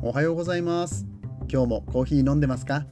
[0.00, 1.06] おはようございます。
[1.50, 2.86] 今日もコーヒー飲んでますか？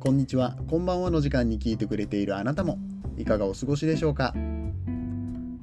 [0.00, 0.54] こんにちは。
[0.68, 2.78] こんばんはの時間に聞いてくれているあなたも。
[3.16, 4.34] いかがお過ごしでしょうか？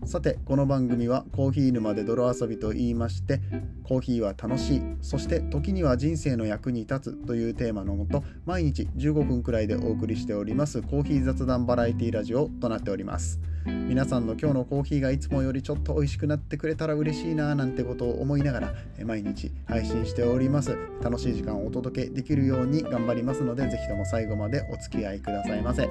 [0.04, 3.40] さてこの番組はコーヒー沼で泥遊びと言いまして
[3.84, 13.40] コーヒーは楽しいそして時には人生の役に立つというテーマのもと毎日15分くらいでお送りしておりますコーヒー雑談バラエティラジオとなっております。
[13.70, 18.74] 皆さんの今日のコーヒーがいつもよりちょっと美味しくなってくれたら嬉しいななんてことを思いながら
[19.06, 20.78] 毎日配信しております。
[21.02, 25.90] 楽しい時間をお届けできるように頑張りますのでぜひとも最後までお付き合いくださいませ。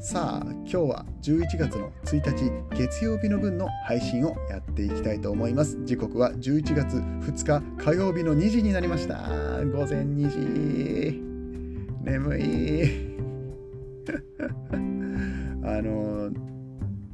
[0.00, 5.78] さあ今日は11月の1日月曜日の分の配信をやっていきたいと思います。
[5.84, 9.16] 時刻は11月2日火曜日の2時になりました。
[9.64, 11.22] 午前2時。
[12.02, 13.12] 眠い。
[15.64, 16.30] あの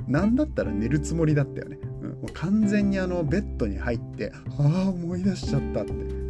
[0.07, 6.29] 何だったら寝るつもりだったよね、うん、もう完全にあのベッドに入ってああ思い出しちゃったって。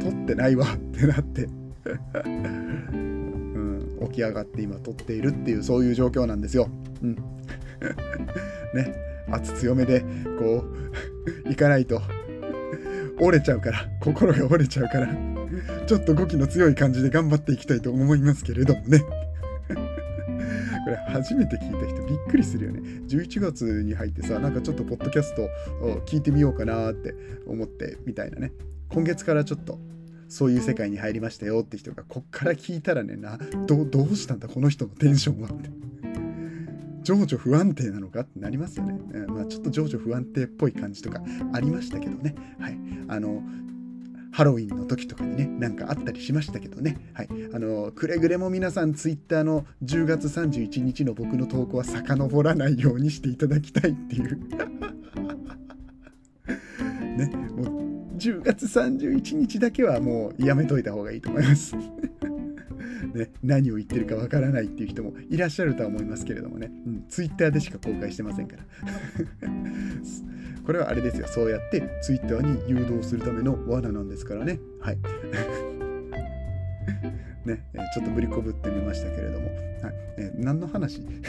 [0.00, 1.46] 撮ってないわってなって。
[2.24, 3.98] うん。
[4.08, 6.68] 起き上がって今撮っているっていうそういう状況なんですよ。
[7.02, 7.14] うん、
[8.74, 8.94] ね。
[9.30, 10.00] 圧強めで
[10.38, 10.64] こ
[11.44, 12.00] う 行かないと。
[13.20, 13.78] 折れちゃうから。
[14.00, 15.08] 心が折れちゃうから。
[15.86, 19.02] ちょっと語気の強い感じで頑張っていきたいと思いますけれどもね。
[20.90, 22.80] これ初めて聞いた人びっくりするよね。
[23.06, 25.42] 11月に入ってさ、なんかちょっとポッドキャスト
[25.86, 27.14] を聞いてみようかなって
[27.46, 28.52] 思ってみたいなね。
[28.88, 29.78] 今月からちょっと
[30.28, 35.70] そういう世界に入りましたよって人がこっから聞いたらねなどどうしたんだこの人のテンションはって
[37.02, 41.20] 情緒不安定なのかってなりますよね、うん、まあ、ちょっと情緒不安定っぽい感じとか
[41.52, 43.42] ありましたけどねはいあの
[44.40, 46.96] ハロウィンの時とかにね、なんかあったりしましたけどね。
[47.12, 47.28] はい。
[47.52, 54.38] あの、くれぐれも皆さん、ツイッターの10月31日の僕の投稿は遡らないようにしていただきたいっていう
[57.18, 61.76] ね、もう10月31日だけはもうやめといた方がいいと思います。
[63.12, 68.62] ね、何を言ってるかわからないっていう人もいらっしゃるとは思いますけれどもね、うん、ツイッターでしか公開してませんから。
[70.70, 74.60] これはあれですよ、そうやってツイッターに誘導するための罠なんですからね。
[74.80, 74.98] はい。
[77.44, 79.52] ね、ちょっとぶりこぶってみましたけれども、は
[79.90, 79.94] い。
[80.18, 81.00] え何の話？
[81.10, 81.22] ね。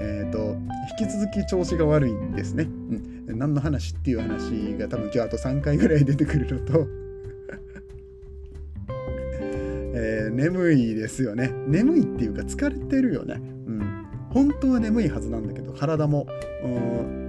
[0.00, 0.56] えーと、
[0.98, 2.64] 引き続き調子が悪いんですね。
[2.64, 2.66] う
[3.34, 3.38] ん。
[3.38, 6.88] 何の話っていう話が多分今日あと3回ぐらい出てくるのと。
[9.94, 11.52] えー、眠いですよね。
[11.68, 13.40] 眠いっていうか疲れてるよね。
[13.68, 14.06] うん。
[14.30, 16.26] 本当は眠いはずなんだけど体も
[16.64, 17.19] うん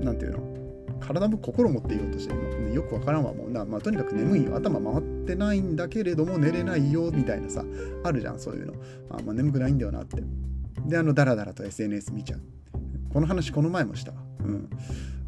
[0.00, 0.58] 何て言うの？
[1.00, 2.34] 体も心もって言おうとして
[2.74, 7.64] よくわからんわもうな、まあ、とにかく眠いよ頭回ってないんだけれども寝れないよみたいなさ
[8.04, 8.74] あるじゃんそういうの
[9.10, 10.22] あ、まあ、眠くないんだよなって
[10.86, 12.40] であのダラダラと SNS 見ちゃう
[13.12, 14.68] この話この前もしたわうん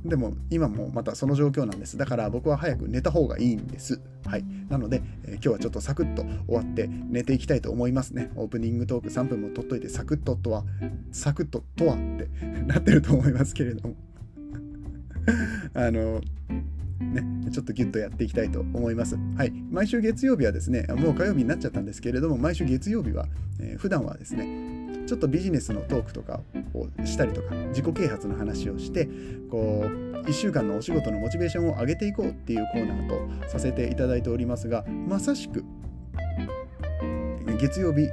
[0.05, 1.99] でも今もまたその状況なんです。
[1.99, 4.01] だから僕は早く寝た方がいいんです。
[4.25, 4.45] はい。
[4.71, 8.31] なので、えー、今日はちょっとサクッと終わって寝ていきたいと思いますね。
[8.37, 10.65] オープニングトーク3分も取っといてサクッととは、
[11.13, 12.29] サクッととはって
[12.67, 13.95] なってると思いますけれども。
[15.75, 16.21] あの、
[17.01, 19.17] ね、ちょっとギュッとやっていきたいと思います。
[19.37, 19.53] はい。
[19.71, 23.27] 毎週月曜日はですね、もう火曜日になっちゃったんですけれども、毎週月曜日は、
[23.61, 24.71] えー、普段はですね、
[25.07, 26.41] ちょっとビジネスのトークとか
[26.73, 29.09] をしたりとか自己啓発の話をして
[29.51, 35.65] こう1週間のお仕事のモチベーションを上げていこうっていうコーナーとさせていただいておりますがまさしく
[37.59, 38.07] 月曜日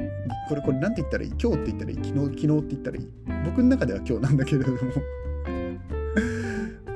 [0.50, 1.34] これこれ何て言ったらいい？
[1.40, 1.98] 今日って言ったらいい？
[1.98, 3.08] 昨日昨日って言ったらいい？
[3.46, 4.78] 僕の中では今日なんだけれども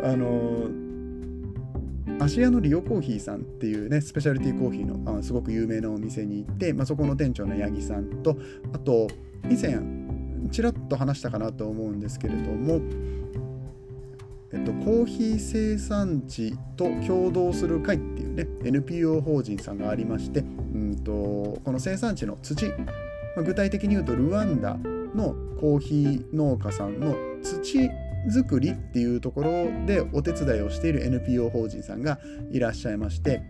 [0.03, 0.69] あの
[2.19, 8.38] 芦屋のリオコーヒーさんっていうねスペシャリティコーヒーのあすごく有名なお店に行って、まあ、そこの店長の八木さんと
[8.73, 9.07] あと
[9.50, 9.79] 以前
[10.51, 12.81] ちらっと話したかなと思うんですけれども、
[14.51, 20.44] えっと、コーヒー生産地と共同する会っていうね NPO 法人さんがありましてう
[20.78, 21.12] んと
[21.63, 22.73] この生産地の土、ま
[23.38, 24.75] あ、具体的に言うとルワンダ
[25.16, 27.89] のコーヒー農家さんの土
[28.30, 32.19] 作りっていうところでお手伝いをしている NPO 法人さんが
[32.51, 33.42] いらっしゃいまして、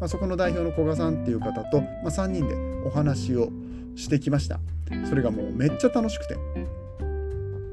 [0.00, 2.54] まあ、そこの代表の古賀さんっていう方と、まあ、3人で
[2.86, 3.50] お話を
[3.96, 4.60] してきました。
[5.08, 6.34] それがもうめっちゃ楽しくて。
[6.34, 6.38] う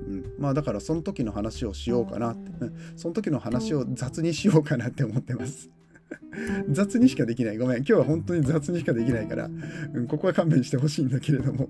[0.09, 2.51] ん、まあだからその時の話をしようかなって、
[2.95, 5.69] その時の話を雑にしようかなって思ってます。
[6.69, 7.57] 雑にしかできない。
[7.57, 7.77] ごめん。
[7.77, 9.49] 今日は本当に雑にしかできないから、
[9.93, 11.67] うん、ここは勘弁してほしいんだけれども。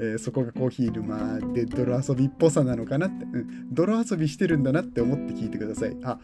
[0.00, 5.96] えー、そこがコーヒー沼で泥遊びっぽさなのかなって、うん、泥遊びしてるんだなって思って聞いてください。
[6.04, 6.18] あ、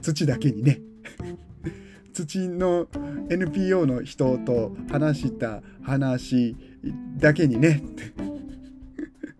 [0.00, 0.80] 土だけにね。
[2.12, 2.86] 土の
[3.28, 6.56] NPO の人と話した話
[7.18, 7.82] だけにね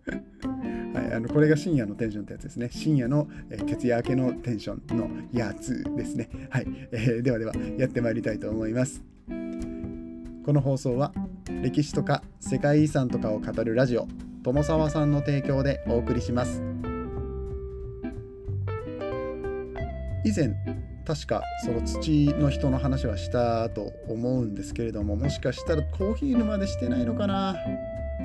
[0.93, 2.69] はい、あのこれが深夜のテンションってやつですね。
[2.71, 6.29] 深夜の、えー、徹夜明けのテンションのやつですね。
[6.49, 9.03] はい、えー、ではではやってまいりたいと思います。
[10.45, 11.11] この放送は
[11.61, 14.07] 歴史とか世界遺産とかを語るラジオ
[14.43, 16.61] 友沢さんの提供でお送りします。
[20.23, 20.55] 以前
[21.05, 27.55] 確かその土の人の話はしたと思うんですけれどももしかしたらコーヒー沼でしてないのかな？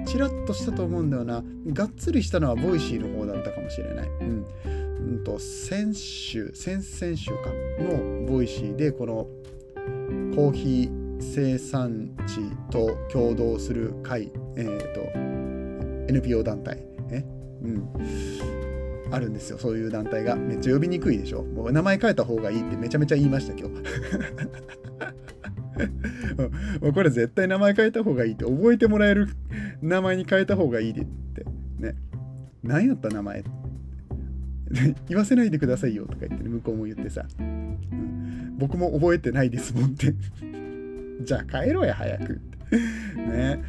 [0.07, 1.45] ちらっとしたと思うんだよな。
[1.67, 4.09] がっつりしたのは Voicy の方だったかもしれない。
[4.09, 4.47] うん。
[4.65, 7.51] うんと先週先々週か。
[7.81, 9.27] の Voicy でこの
[10.35, 12.41] コーヒー生産地
[12.71, 15.01] と共同する会えっ、ー、と
[16.13, 16.77] NPO 団体
[17.09, 17.25] ね
[17.63, 17.89] うん。
[19.13, 19.59] あるんですよ。
[19.59, 20.37] そういう団体が。
[20.37, 21.43] めっちゃ呼びにくいでしょ？
[21.43, 23.75] もう名前変えた方がいいってめちゃめちゃ言いました今日。
[26.81, 29.29] もうこれ絶対名前変えた方がいいって覚えてもらえる
[29.83, 31.45] 名前に変えた方がいいでって
[31.79, 31.95] ね。
[32.63, 33.43] 何やった名前？
[35.09, 37.79] 言わせないでくださいよとか言って、ね、向こうも言ってさ、うん、
[38.59, 40.15] 僕も覚えてないですもんって。
[41.25, 42.41] じゃあ帰ろうや早く。
[43.17, 43.61] ね、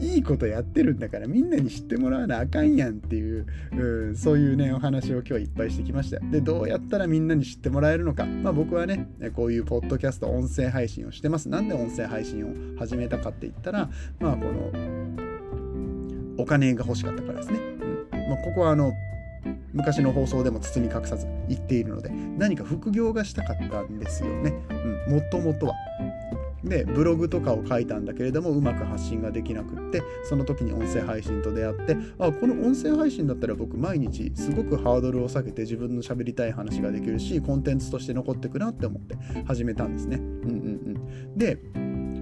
[0.00, 3.46] いいことやってるんだからみんなに知ってもらわなあかんやんっていう、
[3.76, 6.20] うん、そういうねお話を今日いっぱいしてきました。
[6.20, 11.48] でどうやったらみんなに知ってもらえるのか、まあ、僕はねこういうポッドキャスト音声配信をしてます。
[11.48, 13.90] なんで音声配信を始めたかって言ったら
[14.20, 14.70] まあこの
[16.38, 18.28] お金が欲しかったからですね、うん。
[18.28, 18.92] まあ、ここはあの
[19.72, 24.54] 昔の放送でも包み隠さず言っているので何か副業がしたかったんですよね、
[25.08, 25.74] うん、もともとは。
[26.64, 40.16] でブログとかを書いたんだけれどもうまく発信ができなくってその時に音声配信と出会ってあこの音声配信だったら僕毎日すごくハードルを下げて自分の喋りたい話ができるしコンテンツとして残ってくなって思って始めたんですね。
[40.16, 40.48] うんうんう
[41.34, 41.58] ん、で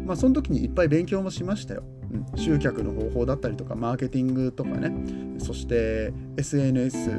[0.04, 1.84] まあその時にいっぱい勉強もしましたよ。
[2.12, 4.92] うん、集客の方法だったりとかマーケティングとかね
[5.38, 7.10] そして SNS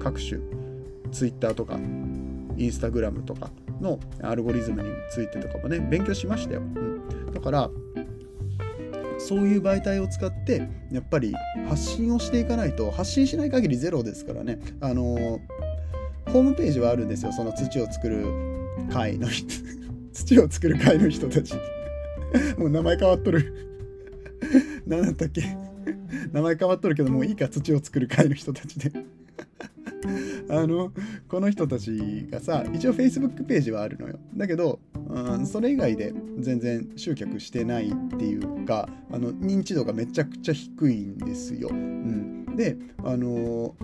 [0.00, 0.40] 各種
[1.12, 1.78] Twitter とか
[2.56, 3.50] インスタグラムとか
[3.84, 7.70] のアルゴリズムについてとかもね勉強しましたよ、うん、だから
[9.18, 11.32] そういう媒体を使ってやっぱり
[11.68, 14.58] 発信をしていかないと発信しない限りゼロですからね。
[14.80, 15.40] あの
[16.26, 17.32] ホームページはあるんですよ。
[17.32, 18.26] その土を作る
[18.92, 19.54] 会の人。
[20.12, 21.54] 土を作る会の人たち
[22.58, 23.78] もう名前変わっとる。
[24.86, 25.42] 何だったっけ。
[26.32, 27.48] 名前変わっとるけどもういいか。
[27.48, 28.92] 土を作る会の人たちで。
[30.60, 30.92] あの
[31.28, 34.18] この人たちがさ一応 Facebook ページはあるのよ。
[34.36, 34.78] だけど、
[35.08, 43.74] うん、それ以外で全然集客してないっていうかあの認知度がめちゃくちゃ低いんですよ、うん、であの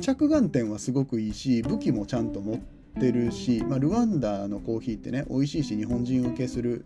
[0.00, 6.84] 着眼点はすごくいいし武器もちゃんと持ってってるし、まあ、ルワンダのコーヒーってね美味しいし日本人受けする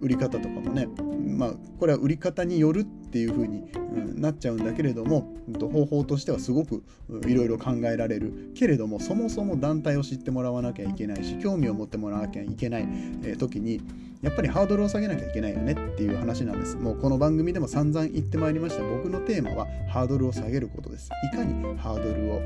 [0.00, 0.88] 売り方とかもね
[1.36, 6.82] まあこれは売り方によるっていう風に、うん、なっちゃうんだけれども方法としてはすごく
[7.26, 8.52] いろいろ考えられる。
[8.54, 12.82] けれどもそもそも団体を知ってもらわなきゃいけないし興味を持ってもらわなきゃいけない、
[13.22, 13.82] えー、時に
[14.22, 16.76] やっぱりハードルを下げなきゃいけないよねっていう話なんです。
[16.76, 18.82] もうこの番組でも散々言ってまいりました。
[18.82, 21.10] 僕のテーマはハードルを下げることです。
[21.32, 22.40] いかにハードルを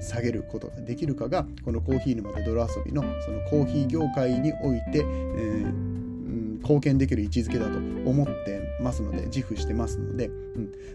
[0.00, 5.94] 下げることができるかが、このコーヒー沼で泥遊びのそのコーヒー業界において、えー
[6.64, 10.30] 貢献できる位置づけだと思ってますので自負してますので、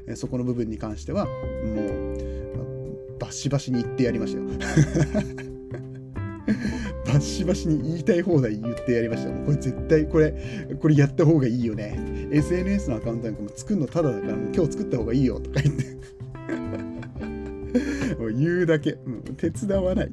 [0.08, 5.49] うん、そこの部分に関してはもうバシバシに言ってやりましたよ
[7.14, 9.32] バシバシに言いたい放題言ってやりました。
[9.32, 10.34] もうこれ絶対これ、
[10.80, 11.98] これやった方がいいよね。
[12.32, 16.00] SNS のアカウントなんかも作るのただだからもう今日作った方がいいよとか言って。
[18.20, 20.12] もう言うだけ、もう手伝わない。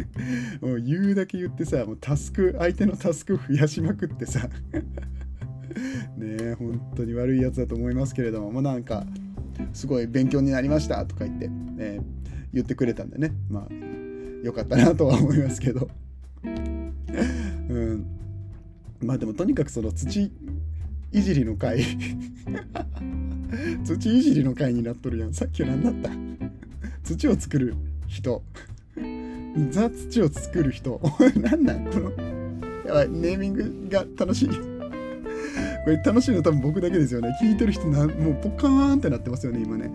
[0.60, 4.48] もう言うだけ言ってさ、もうタスク、相手のタスク増やしまくってさ。
[6.16, 9.06] ねえ、本当に悪いやつだと思いますけれども、もうなんか、
[9.72, 12.00] すごい勉強になりましたとか言って、ね、
[12.52, 15.88] 言ってくれたんでね、まあ、よかったなとは思いますけど。
[16.44, 18.06] うん、
[19.00, 20.32] まあでもとにかくその土
[21.12, 21.84] いじりの回
[23.84, 25.34] 土いじりの回になっとるやん。
[25.34, 26.10] さっきは何だった？
[27.02, 27.74] 土を作る
[28.06, 28.42] 人。
[29.70, 31.00] ザ土を作る人。
[31.36, 32.10] 何なんこの？
[32.86, 33.08] やばい。
[33.08, 34.50] ネーミングが楽しい。
[35.84, 37.34] これ楽しいの多分僕だけですよね。
[37.40, 39.90] 聞いてる人な、もうポカーンってなってますよね、今ね。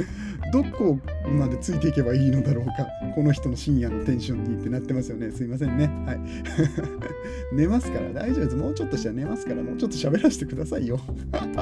[0.52, 0.98] どこ
[1.38, 2.86] までついていけばいいのだろうか。
[3.14, 5.30] この人の深夜のテンションにってなってますよね。
[5.30, 5.90] すいませんね。
[6.06, 6.20] はい。
[7.54, 8.56] 寝ますから大丈夫です。
[8.56, 10.98] もうちょっとしたら寝ますから、もうちょっと喋らせてくださいよ。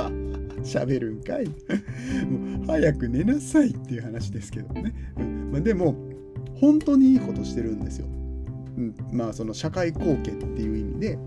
[0.63, 1.47] 喋るんかい。
[1.47, 1.53] も
[2.63, 4.95] う早く寝なさいっていう話ですけどね。
[5.19, 5.95] うんまあ、でも、
[6.55, 8.07] 本当にいいことしてるんですよ。
[8.77, 11.19] うん、まあその社会貢献っていう意味で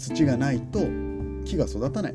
[0.00, 0.80] 土がないと
[1.44, 2.14] 木が育たない。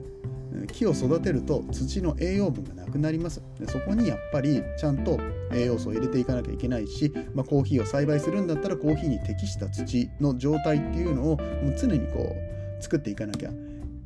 [0.72, 3.44] 木を育てると土の栄養分がなくなります。
[3.60, 5.20] でそこにやっぱりちゃんと
[5.54, 12.36] 栄養素を入れていかなきゃいけないし、まあ、コーヒーを栽培するんだったらコーヒーに適した土の状態っていうのをもう常にこ
[12.80, 13.52] う作っていかなきゃ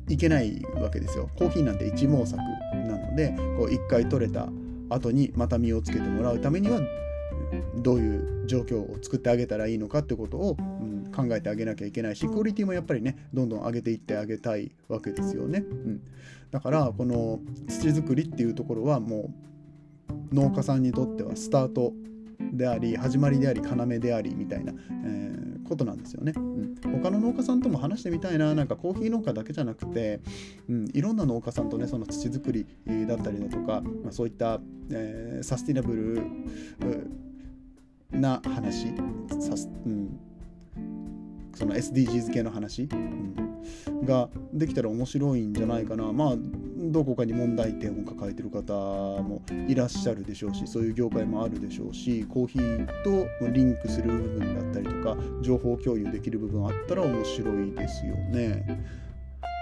[0.08, 1.30] いけないわけですよ。
[1.38, 4.48] コーヒーなんて一毛作なのでこう一回取れた
[4.90, 6.80] 後にまた実をつけてもらうためには
[7.76, 10.56] どういう状況を作ってあげたらいいのかってことを、
[11.14, 15.64] 考えてあげなきゃいけないしクオリティもやっぱりねどんどん上げていってあげたいわけですよね。
[15.68, 16.00] うん、
[16.50, 19.32] だからこの土作りっていうところはも
[20.32, 21.92] う農家さんにとってはスタート
[22.52, 24.72] であり始まりであり要でありみたいな、
[25.04, 26.74] えー、ことなんですよね、うん。
[27.00, 30.20] 他の農家さんとも話してみたいななんかコーヒー農家だけじゃなくて、
[30.68, 32.66] うん、いろんな農家さんとねその土作り
[33.06, 36.22] だったりだとか、まあ、そういった、えー、サスティナブル
[38.18, 38.88] な話
[39.40, 40.18] さす、うん、
[41.54, 46.12] その SDGs 系の話、うん、ができたら面白いんじゃないかな。
[46.12, 46.34] まあ
[46.90, 59.00] どこかに問題点を抱えてる方もいらっしゃるでしょうしそういう業界もあるでしょうしコーヒーとリンクする部分だったりとか情報共有できる部分あったら面白いですよね。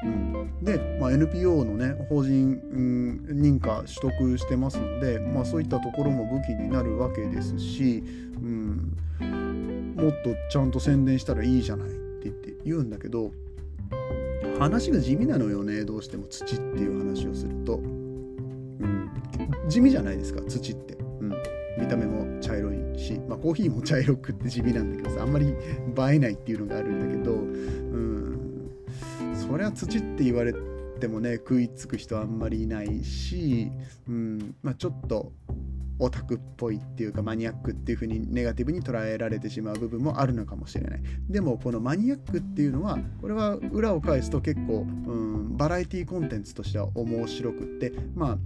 [0.05, 8.05] うん、で、まあ、NPO のね法人、うん、認可取得してますので、まあ、そういったところも武器になるわけですし、
[8.37, 8.97] うん、
[9.99, 13.33] もっとちゃんと宣伝したらいいじゃないって言って言うんだけど
[14.59, 19.11] 話が地味なのよねどうしても土っていう話をすると、うん、
[19.69, 21.33] 地味じゃないですか土って、うん、
[21.79, 25.55] 見た目も茶色いし、まあ、コーヒーも茶色くって地味なんだけどさあんまり映
[26.15, 28.71] えないっていうのがあるんだけど、うん、
[29.35, 30.53] そりゃ土って言われ
[30.99, 33.71] てもね食いつく人あんまりいないし、
[34.09, 34.55] うん。
[34.63, 35.33] まあ、ちょっと
[35.99, 41.03] オタクっぽいっていうかマニアックっていう風にネガティブに捉えられてしまう部分もあるのかもしれない。
[41.29, 48.39] でもこのマニアックっていうのはこれは裏を返すと結構、うん、バラエティコンテンツとしては面白くってまあ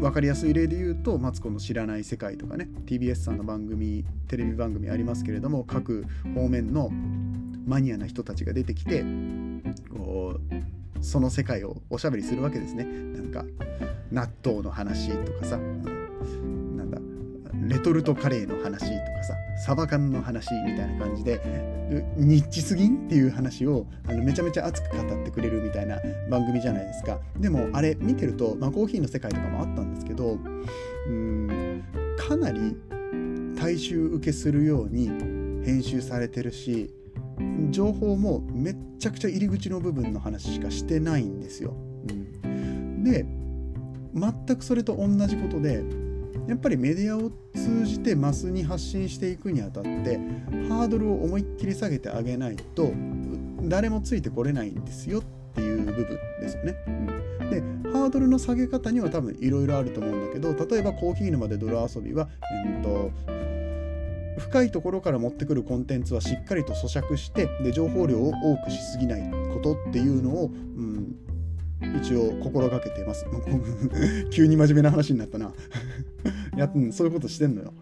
[0.00, 6.90] 分かりやすい例で言うと「マツコの知らない世界」とかね TBS さんの番組テレビ番組ありますけれども各方面の
[7.66, 9.04] マニアな人たちが出てきて
[9.90, 12.84] こうその世界をおしゃべりするわけですね。
[12.84, 13.44] なんか
[14.10, 15.58] 納豆の話とかさ。
[15.58, 16.98] なんだ
[17.68, 19.34] レトルトカレーの話とかさ。
[19.58, 21.40] サバ缶の話みたいな感じで
[22.16, 25.98] ニッチすぎんっていう話をあのめちゃめちゃ熱く語ってくれるみたいな
[26.30, 27.20] 番組じゃないですか。
[27.38, 30.38] でもあれ見てると、まあ、コーヒーの世界とかもあったんですけど
[31.08, 31.84] うん
[32.18, 32.76] かなり
[33.58, 35.08] 大衆受けするように
[35.64, 36.92] 編集されてるし
[37.70, 41.74] 情報もめっちゃくちゃ入り口の部分の話しかしてないんですよ。
[42.44, 43.26] うん、で
[44.14, 45.84] 全くそれと同じことで
[46.48, 50.18] やっぱりメディアを通じてマスに発信していくにあたって
[50.68, 52.92] ハードルを思いっきり下げてあげないと
[53.62, 55.22] 誰もついてこれないんですよっ
[55.54, 56.06] ていう部分
[56.40, 56.74] ですよね。
[56.86, 56.90] う
[57.44, 62.28] ん、でハードルの下げ方には多分いろいろあると思うんだけど例えばコーヒー沼で泥遊びは、
[62.66, 63.10] えーと
[64.38, 71.16] 深いところから持ってくるコンテンツはしっかりと咀嚼してで情報量を多くしすぎないことっていうのを、うん、
[72.00, 73.26] 一応心がけてます。
[74.30, 75.52] 急に真面目な話になったな
[76.56, 77.72] や、そういうことしてんのよ。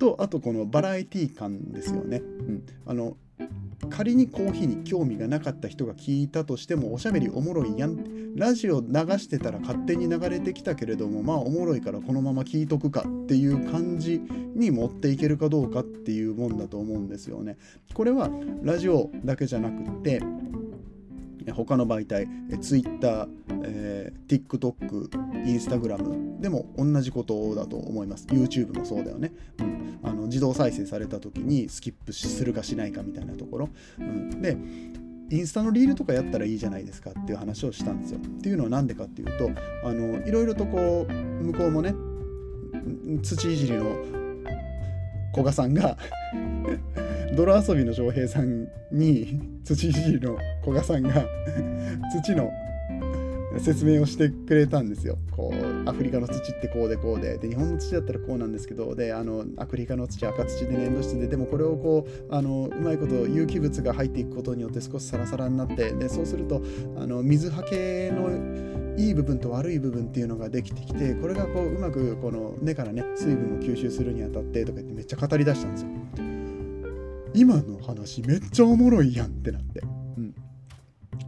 [0.00, 2.18] とあとこのバラエティ感ですよね。
[2.18, 3.16] うん、あの
[3.88, 8.88] 仮にコーヒーに興味がなかった人が聞いたとしてもおしゃべりおもろいやんラジオ流
[9.18, 14.20] してたら勝手に流れてきたけれどもまあおもろいからこのまま聞いとくかっていう感じ
[14.54, 17.56] に持っていけるかどうかっていうもんだと思うんですよね。
[17.94, 18.30] これは
[18.62, 20.22] ラジオだけじゃなくて
[21.54, 22.28] 他の媒体
[22.60, 23.28] Twitter、
[23.64, 25.08] えー、TikTok、
[25.44, 28.26] Instagram でも同じことだと思います。
[28.28, 33.68] YouTube もそうだよね、うん、あの自動再生された時にスキップするかしないかみたいなところ、
[33.98, 34.56] うん、で
[35.30, 38.18] インスタのリールとかやったらいいじゃないですかっていう話をしたんですよ。
[38.18, 39.50] っていうのは何でかっていうと
[39.84, 41.94] あのいろいろとこう向こうもね
[43.22, 43.96] 土いじりの
[45.32, 45.96] 古賀さんが
[47.32, 51.24] 泥遊びの翔平さんに 土いじりの古賀さんが
[52.24, 52.50] 土の
[53.58, 55.18] 説明をしてくれたんですよ。
[55.32, 57.36] こうアフリカの土ってこうでこうで。
[57.36, 58.94] で日本の土だったらこうなんですけど。
[58.94, 61.26] であのアフリカの土赤土で粘土質で。
[61.26, 65.90] でもこれをこうあのうまいこと有機物が入っていくことによって少しサラサラになって。
[65.92, 66.62] でそうすると
[66.96, 68.30] あの水はけの
[68.96, 76.39] いい部分と悪い部分っていうのができてきてこれがこううまくこの根からね水分を吸収するにあたってとか言ってめっちゃ語り出したんですよ。
[77.34, 79.80] 今の話めっちゃおもろいやんってなって、
[80.16, 80.34] うん、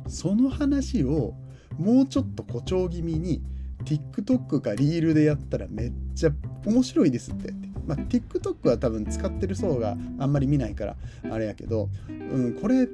[0.09, 1.35] その話を
[1.79, 3.43] もうちょっと誇張気味に
[3.85, 6.31] TikTok かリールでやったらめっちゃ
[6.65, 7.53] 面白いですって。
[7.85, 10.97] まあ、TikTok は多分使ってる層があんまり見ないから
[11.31, 12.87] あれやけど、うん、これ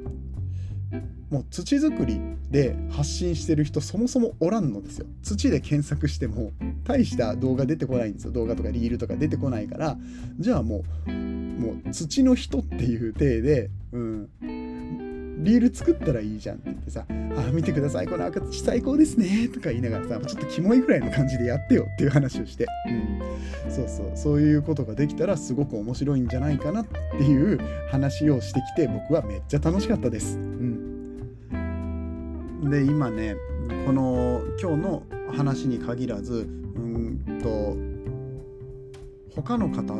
[1.31, 5.07] もう土作りで発信してる人そもそもおらんのですよ。
[5.23, 6.53] 土で検索しても
[6.85, 8.33] 大した動画出てこないんですよ。
[8.33, 9.99] 動画とかリールとか出てこないから
[10.39, 14.29] じゃあもうもう土の人っていう体で、うん、
[15.43, 27.59] リール作ったらいいじゃんって言ってさ、あ、見てください、この赤土最高ですねとか言いながらさ、ちょっとキモいぐらいの感じでやってよっていう話をして、うん、そうそう、そういうことができたらすごく面白いんじゃないかなっていう
[27.91, 30.39] 話をしてきて、僕はめっちゃ楽しかったです。
[32.69, 33.37] で、今ね、
[33.87, 35.03] この今日の
[35.37, 37.77] 話に限らず、うんと、
[39.35, 39.95] 他の方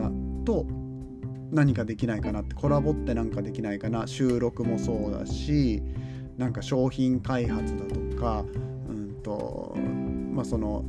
[0.45, 0.67] と
[1.51, 5.83] 何かできないかなってコラボって何かできないかな収録もそうだし
[6.37, 8.45] なんか商品開発だとか
[8.89, 9.77] うんと
[10.33, 10.85] まあその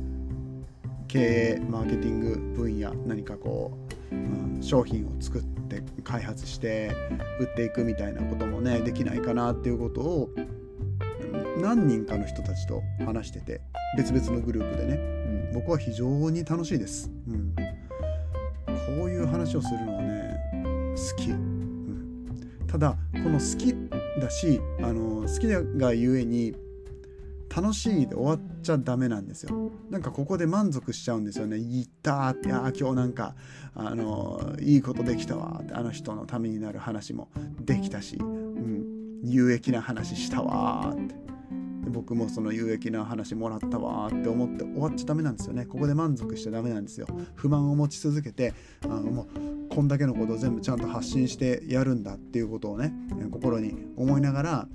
[1.08, 3.76] 経営マーケティング分野何かこ
[4.12, 6.92] う、うん、商品を作って開発して
[7.40, 10.30] 売っていくみたいなこともねできないかなっていうことを
[11.60, 13.60] 何人かの人たちと話してて
[13.96, 17.54] 別々のグループでね、うん、僕は非常に楽しいです、うん、
[18.96, 22.36] こういう話をするのはね好き、うん、
[22.66, 23.74] ただこの好き
[24.20, 26.54] だしあの好きがゆえに
[27.54, 29.72] 楽しいで終わっちゃダメなんですよ。
[29.90, 31.58] なんかここで満足しちゃうんですよね。
[31.58, 33.34] 言ったってあ今日なんか
[33.74, 38.84] あのいいことできたわってあの人のためになる話もできたし、うん、
[39.24, 41.29] 有益な話したわって。
[41.88, 45.66] 僕もその有益な話もらったわって思って終わっちゃダメなんですよね。
[45.66, 47.06] ここで満足しちゃダメなんですよ。
[47.34, 48.52] 不満を持ち続けて
[48.84, 52.92] あのもうこんだけのことを全部ちゃんと発信してやるんだっていうことをね
[53.30, 54.68] 心に思いながら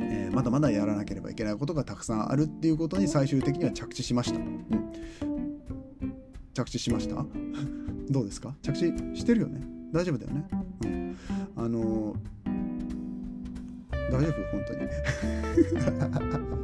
[0.00, 4.38] えー、まだまだやらなければいけないことがたくさんあるっていうことに最終的には着地しました。
[4.38, 4.64] うん、
[6.54, 7.24] 着地しました？
[8.10, 8.54] どうですか？
[8.62, 9.60] 着地してるよね？
[9.92, 10.48] 大丈夫だよね、
[10.84, 11.16] うん、
[11.56, 12.14] あの
[14.10, 14.32] 大丈夫？
[14.52, 14.80] 本当に。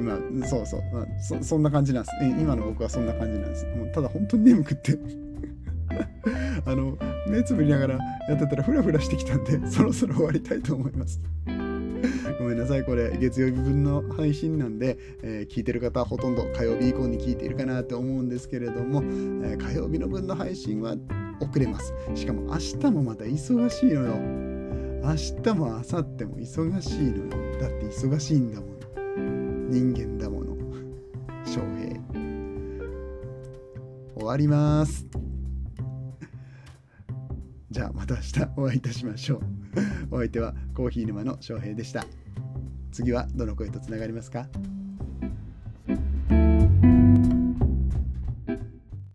[0.00, 0.82] 今そうそう、
[1.20, 2.16] そそんな感じなんです。
[2.40, 3.66] 今の僕はそんな感じなんです。
[3.66, 4.98] もうただ本当に眠くって。
[6.64, 11.20] あの目つぶりながらやってたらフラフラしてきたんでそろそろ終わりたいと思います。
[12.38, 12.84] ごめんなさい。
[12.84, 20.94] これ月曜日分の配信なんで、えー、聞いてる方はほとんど火曜日以降に聞いているかなと思うんですけれども、えー、火曜日の分の配信は
[21.40, 21.92] 遅れます。
[22.14, 24.57] しかも明日もまた忙しいのよ。
[25.02, 27.30] 明日も明後日も忙しいのよ。
[27.60, 28.72] だって忙しいんだもの。
[29.70, 30.56] 人間だもの。
[31.44, 31.98] 翔平。
[34.16, 35.06] 終わります。
[37.70, 39.40] じゃあまた明日お会いいたしましょう。
[40.14, 42.04] お相手はコーヒー沼の翔平でした。
[42.90, 44.48] 次はどの声とつながりますか？